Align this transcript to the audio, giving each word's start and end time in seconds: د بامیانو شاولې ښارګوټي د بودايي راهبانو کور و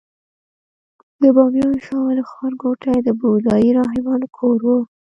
د 1.21 1.23
بامیانو 1.35 1.83
شاولې 1.85 2.23
ښارګوټي 2.31 2.95
د 3.03 3.09
بودايي 3.19 3.69
راهبانو 3.79 4.27
کور 4.37 4.59
و 4.63 4.69